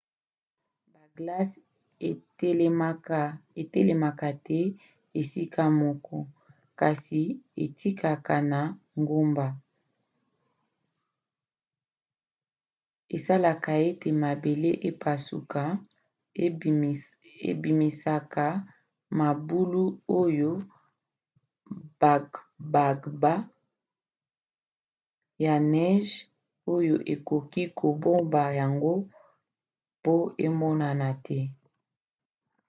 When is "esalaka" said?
13.15-13.71